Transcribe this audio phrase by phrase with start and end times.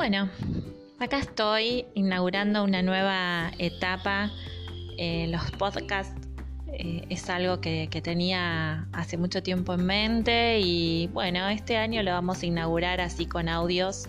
[0.00, 0.30] Bueno,
[0.98, 4.30] acá estoy inaugurando una nueva etapa.
[4.96, 6.26] Eh, los podcasts
[6.72, 12.12] eh, es algo que, tenía hace mucho tiempo en mente y bueno, este año lo
[12.12, 14.08] vamos a inaugurar así con audios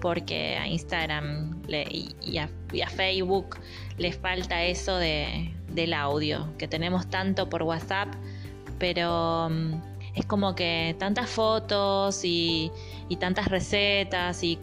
[0.00, 2.48] porque a Instagram y, a,
[2.88, 3.58] Facebook
[3.98, 8.14] les falta eso del audio que tenemos tanto por WhatsApp,
[8.78, 12.70] pero mm, es como que tantas fotos y,
[13.14, 14.58] tantas recetas y,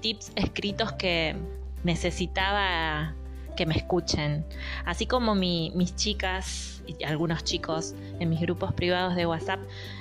[0.00, 1.36] tips escritos que
[1.84, 3.14] necesitaba
[3.56, 4.44] que me escuchen.
[4.84, 9.60] Así como mis chicas y algunos chicos en mis grupos privados de WhatsApp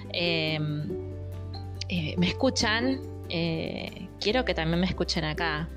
[0.10, 0.90] em,
[1.90, 5.70] eh, me escuchan, eh, quiero que también me escuchen acá.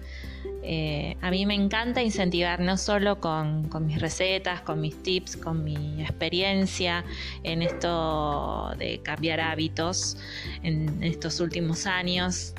[0.70, 5.64] Eh, a mí me encanta incentivar no solo con, mis recetas, con mis tips, con
[5.64, 7.06] mi experiencia
[7.42, 10.18] en esto de cambiar hábitos
[10.62, 12.52] en estos últimos años,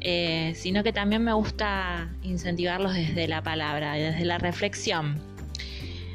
[0.00, 5.20] eh, sino que también me gusta incentivarlos desde la palabra, desde la reflexión.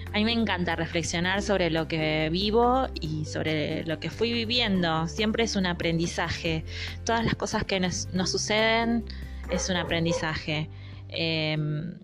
[0.08, 5.08] A mí me encanta reflexionar sobre lo que vivo y sobre lo que fui viviendo.
[5.08, 6.66] Siempre es un aprendizaje.
[7.06, 9.06] Todas las cosas que nos suceden
[9.52, 10.68] es un aprendizaje.
[11.10, 11.96] Em,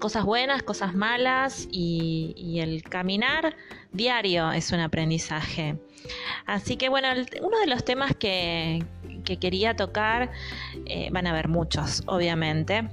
[0.00, 3.56] cosas buenas, cosas malas y, el caminar
[3.92, 5.76] diario es un aprendizaje.
[6.46, 7.08] Así que bueno,
[7.42, 8.84] uno de los temas que,
[9.40, 10.32] quería tocar,
[10.86, 12.88] eh, van a haber muchos, obviamente,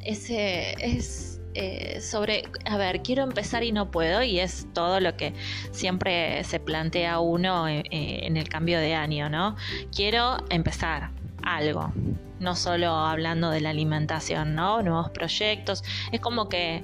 [0.00, 5.16] es, es eh, sobre, a ver, quiero empezar y no puedo, y es todo lo
[5.16, 5.32] que
[5.72, 9.56] siempre se plantea uno eh, en el cambio de año, ¿no?
[9.94, 11.10] Quiero empezar
[11.42, 11.92] algo,
[12.40, 14.82] no solo hablando de la alimentación, ¿no?
[14.82, 15.82] Nuevos proyectos.
[16.12, 16.82] Es como que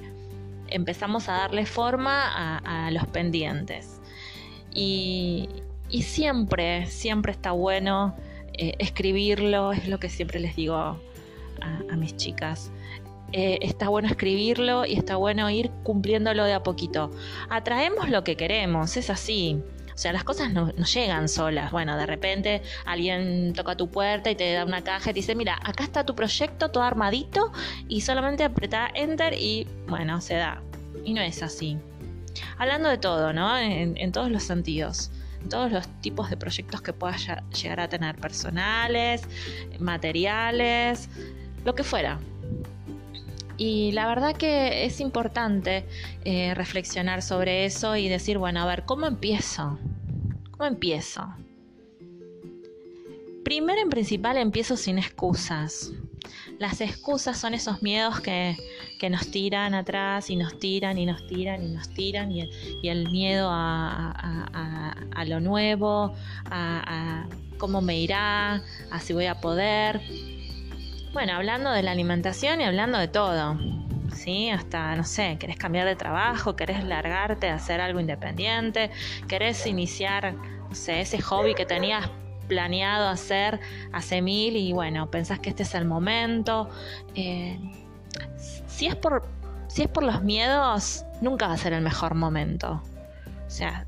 [0.67, 4.01] empezamos a darle forma a, los pendientes.
[4.73, 5.49] Y,
[6.01, 8.15] siempre, siempre está bueno
[8.53, 10.97] eh, escribirlo, es lo que siempre les digo a,
[11.95, 12.71] mis chicas.
[13.31, 17.11] Eh, está bueno escribirlo y está bueno ir cumpliéndolo de a poquito.
[17.49, 19.61] Atraemos lo que queremos, es así.
[19.95, 21.71] O sea, las cosas no, llegan solas.
[21.71, 25.35] Bueno, de repente alguien toca tu puerta y te da una caja y te dice,
[25.35, 27.53] mira, acá está tu proyecto todo armadito
[27.87, 30.61] y solamente apretá enter y bueno, se da.
[31.05, 31.77] Y no es así.
[32.57, 33.57] Hablando de todo, ¿no?
[33.57, 35.11] En, todos los sentidos
[35.41, 37.25] En todos los tipos de proyectos que puedas
[37.61, 39.21] llegar a tener, personales,
[39.79, 41.07] materiales,
[41.63, 42.19] lo que fuera.
[43.57, 45.85] Y la verdad que es importante
[46.25, 49.79] eh, reflexionar sobre eso y decir, bueno, a ver, ¿cómo empiezo?
[50.51, 51.25] ¿Cómo empiezo?
[53.43, 55.91] Primero en principal empiezo sin excusas.
[56.57, 58.55] Las excusas son esos miedos que,
[59.09, 62.49] nos tiran atrás y nos tiran y nos tiran y nos tiran y
[62.81, 66.15] el, miedo a, a, lo nuevo,
[66.45, 67.27] a,
[67.59, 70.01] cómo me irá, a si voy a poder.
[71.15, 73.57] Bueno, hablando de la alimentación y hablando de todo.
[74.13, 74.49] ¿Sí?
[74.49, 78.91] Hasta, no sé, querés cambiar de trabajo, querés largarte hacer algo independiente,
[79.25, 82.09] querés iniciar, no sé, ese hobby que tenías
[82.49, 83.61] planeado hacer
[83.93, 86.69] hace mil y bueno, pensás que este es el momento.
[87.13, 87.61] Eh,
[88.67, 89.25] si, es por,
[89.69, 92.83] si es por los miedos, nunca va a ser el mejor momento.
[93.47, 93.85] O sea,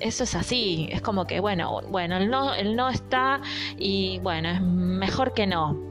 [0.00, 3.40] eso es así, es como que bueno, bueno, el no, el no está
[3.76, 5.87] y bueno, es mejor que no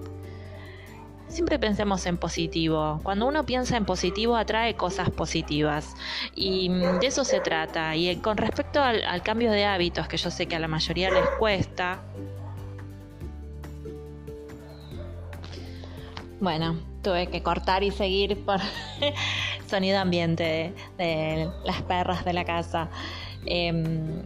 [1.38, 3.00] siempre pensemos en positivo.
[3.04, 5.94] Cuando uno piensa en positivo atrae cosas positivas
[6.34, 7.96] y mm, de eso se trata.
[7.96, 11.12] Y eh, con respecto al, cambio de hábitos, que yo sé que a la mayoría
[11.12, 12.00] les cuesta,
[16.40, 18.60] bueno, tuve que cortar y seguir por
[19.70, 22.90] sonido ambiente de, las perras de la casa.
[23.46, 24.24] Em,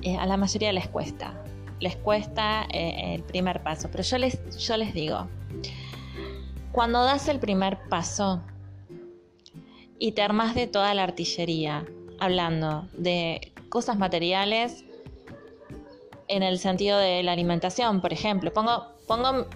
[0.00, 1.34] eh, a la mayoría les cuesta,
[1.80, 5.28] les cuesta eh, el primer paso, pero yo les, yo les digo,
[6.74, 8.42] cuando das el primer paso
[10.00, 11.86] y te armas de toda la artillería,
[12.18, 14.84] hablando de cosas materiales
[16.26, 19.46] en el sentido de la alimentación, por ejemplo, pongo, pongo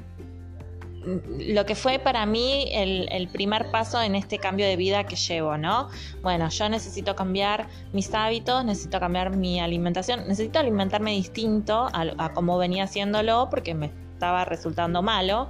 [1.41, 5.59] lo que fue para mí el, primer paso en este cambio de vida que llevo,
[5.59, 5.89] ¿no?
[6.23, 12.33] Bueno, yo necesito cambiar mis hábitos, necesito cambiar mi alimentación, necesito alimentarme distinto a, a
[12.33, 15.49] como venía haciéndolo porque me estaba resultando malo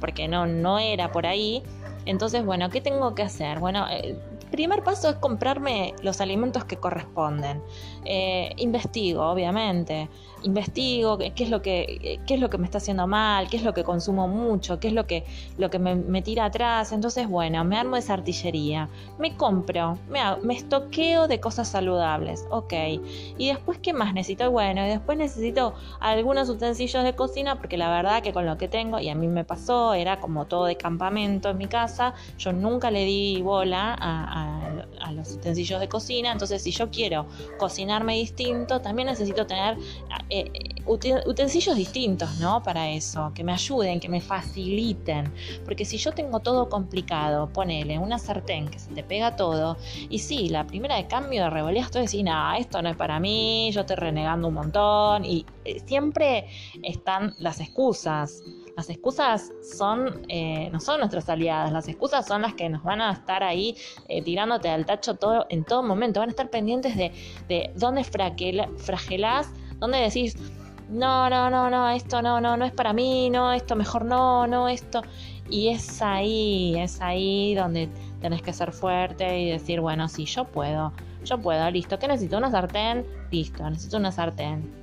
[0.00, 1.62] porque no, no era por ahí.
[2.06, 3.58] Entonces, bueno, ¿qué tengo que hacer?
[3.60, 4.18] Bueno, eh,
[4.50, 7.62] primer paso es comprarme los alimentos que corresponden.
[8.04, 10.08] Eh, investigo, obviamente.
[10.42, 13.62] Investigo qué es, lo que, qué es lo que me está haciendo mal, qué es
[13.62, 15.24] lo que consumo mucho, qué es lo que,
[15.58, 16.92] lo que me, tira atrás.
[16.92, 18.88] Entonces, bueno, me armo esa artillería.
[19.18, 22.44] Me compro, me, me estoqueo de cosas saludables.
[22.50, 22.72] Ok.
[23.38, 24.50] Y después, ¿qué más necesito?
[24.50, 28.68] Bueno, y después necesito algunos utensilios de cocina porque la verdad que con lo que
[28.68, 32.52] tengo, y a mí me pasó, era como todo de campamento en mi casa, yo
[32.52, 37.26] nunca le di bola a, los utensilios de cocina, entonces si yo quiero
[37.58, 39.76] cocinarme distinto, también necesito tener
[40.30, 40.50] eh,
[40.86, 42.62] utensilios distintos, ¿no?
[42.62, 45.32] Para eso, que me ayuden, que me faciliten,
[45.64, 49.76] porque si yo tengo todo complicado, ponele una sartén que se te pega todo,
[50.08, 53.20] y sí, la primera de cambio de revolea estoy diciendo, no, esto no es para
[53.20, 56.46] mí, yo estoy renegando un montón, y eh, siempre
[56.82, 58.42] están las excusas.
[58.76, 63.00] Las excusas son, eh, no son nuestras aliadas, las excusas son las que nos van
[63.02, 63.76] a estar ahí
[64.08, 67.12] eh, tirándote al tacho todo, en todo momento, van a estar pendientes de,
[67.48, 70.36] de dónde fragelás, dónde decís,
[70.88, 74.46] no, no, no, no, esto no, no, no es para mí, no, esto mejor no,
[74.46, 75.02] no, esto.
[75.48, 77.88] Y es ahí, es ahí donde
[78.20, 80.92] tenés que ser fuerte y decir, bueno, sí, yo puedo,
[81.24, 82.38] yo puedo, listo, ¿qué necesito?
[82.38, 84.80] Una sartén, listo, necesito una sartén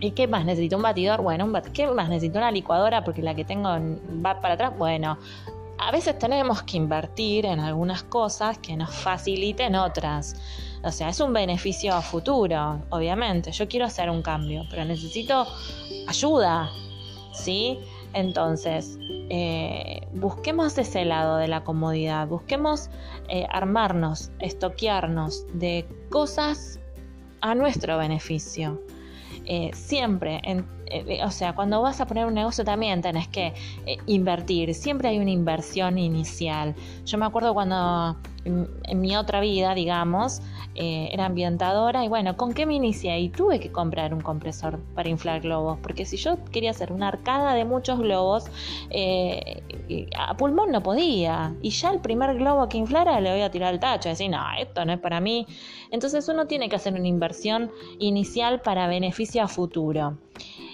[0.00, 0.46] ¿Y qué más?
[0.46, 1.20] ¿Necesito un batidor?
[1.20, 2.08] Bueno, un ¿qué más?
[2.08, 3.68] ¿Necesito una licuadora porque la que tengo
[4.24, 4.72] va para atrás?
[4.78, 5.18] Bueno,
[5.80, 10.36] a veces tenemos que invertir en algunas cosas que nos faciliten otras.
[10.82, 13.50] O sea, es un beneficio a futuro, obviamente.
[13.52, 15.46] Yo quiero hacer un cambio, pero necesito
[16.06, 16.70] ayuda,
[17.32, 17.78] ¿sí?
[18.12, 18.98] Entonces,
[19.30, 22.90] eh, busquemos ese lado de la comodidad, busquemos
[23.28, 26.78] eh, armarnos, estoquearnos de cosas
[27.40, 28.80] a nuestro beneficio.
[29.52, 33.52] Eh, siempre, eh, o sea, cuando vas a poner un negocio también tenés que
[33.84, 36.72] eh, invertir, siempre hay una inversión inicial.
[37.04, 40.42] Yo me acuerdo cuando en, mi otra vida, digamos,
[40.74, 43.20] era ambientadora y bueno, ¿con qué me inicié?
[43.20, 47.08] Y tuve que comprar un compresor para inflar globos, porque si yo quería hacer una
[47.08, 48.46] arcada de muchos globos,
[50.16, 51.54] a pulmón no podía.
[51.62, 54.42] Y ya el primer globo que inflara le voy a tirar el tacho, decir, no,
[54.58, 55.46] esto no es para mí.
[55.90, 60.16] Entonces uno tiene que hacer una inversión inicial para beneficio a futuro.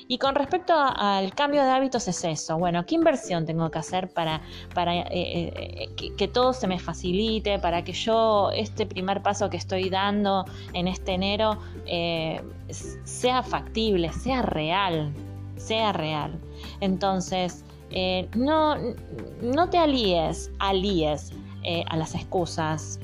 [0.08, 2.58] Y con respecto al cambio de hábitos es eso.
[2.58, 4.40] Bueno, ¿qué inversión tengo que hacer para,
[4.72, 9.56] para eh, eh, que, todo se me facilite, para que yo este primer paso que
[9.56, 10.44] estoy dando
[10.74, 15.12] en este enero eh, sea factible, sea real,
[15.56, 16.38] sea real?
[16.80, 17.64] Entonces,
[18.36, 18.76] no,
[19.42, 21.32] no te alíes, alíes
[21.88, 23.00] a las excusas,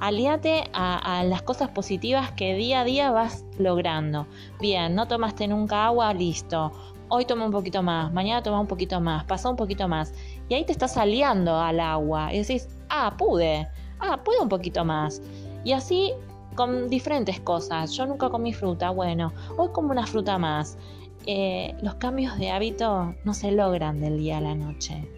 [0.00, 4.26] aliate a, las cosas positivas que día a día vas logrando.
[4.60, 6.72] Bien, no tomaste nunca agua, listo.
[7.08, 10.12] Hoy toma un poquito más, mañana toma un poquito más, pasa un poquito más.
[10.48, 13.68] Y ahí te estás aliando al agua y decís, ah, pude,
[14.00, 15.20] ah, pude un poquito más.
[15.64, 16.12] Y así
[16.54, 17.92] con diferentes cosas.
[17.92, 20.78] Yo nunca comí fruta, bueno, hoy como una fruta más.
[21.26, 25.08] Eh, los cambios de hábito no se logran del día a la noche.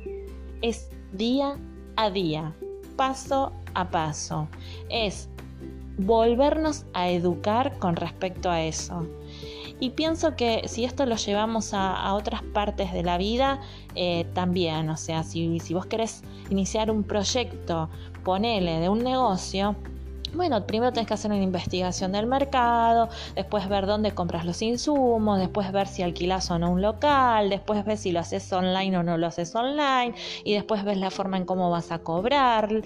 [0.63, 1.59] Es día
[1.97, 2.55] a día,
[2.97, 4.49] paso a paso.
[4.89, 5.29] Es
[5.99, 9.07] volvernos a educar con respecto a eso.
[9.79, 13.61] Y pienso que si esto lo llevamos a, otras partes de la vida,
[13.95, 17.91] eh, también, o sea, si, si vos querés iniciar un proyecto,
[18.25, 19.77] ponele de un negocio,
[20.35, 25.39] bueno, primero tenés que hacer una investigación del mercado, después ver dónde compras los insumos,
[25.39, 29.03] después ver si alquilas o no un local, después ver si lo haces online o
[29.03, 30.15] no lo haces online,
[30.45, 32.83] y después ves la forma en cómo vas a cobrar.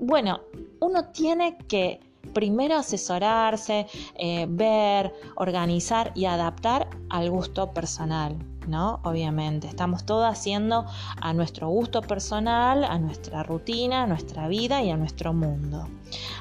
[0.00, 0.40] Bueno,
[0.80, 2.00] uno tiene que
[2.34, 8.36] primero asesorarse, eh, ver, organizar y adaptar al gusto personal.
[8.68, 9.00] ¿No?
[9.04, 10.86] Obviamente, estamos todo haciendo
[11.20, 15.88] a nuestro gusto personal, a nuestra rutina, a nuestra vida y a nuestro mundo.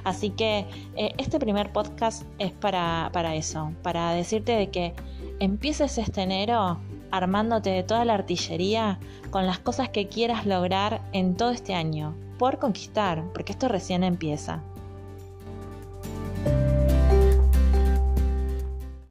[0.04, 4.94] Así que eh, este primer podcast es para, para eso, para decirte de que
[5.40, 6.80] empieces este enero
[7.12, 9.00] armándote de toda la artillería
[9.30, 14.04] con las cosas que quieras lograr en todo este año, por conquistar, porque esto recién
[14.04, 14.64] empieza.